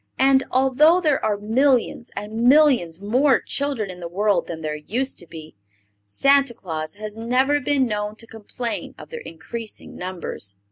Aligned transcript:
And, 0.17 0.43
although 0.49 0.99
there 0.99 1.23
are 1.23 1.37
millions 1.37 2.09
and 2.15 2.33
millions 2.33 2.99
more 2.99 3.39
children 3.39 3.91
in 3.91 3.99
the 3.99 4.07
world 4.07 4.47
than 4.47 4.61
there 4.61 4.73
used 4.77 5.19
to 5.19 5.27
be, 5.27 5.53
Santa 6.07 6.55
Claus 6.55 6.95
has 6.95 7.19
never 7.19 7.59
been 7.61 7.85
known 7.85 8.15
to 8.15 8.25
complain 8.25 8.95
of 8.97 9.09
their 9.09 9.21
increasing 9.21 9.95
numbers. 9.95 10.57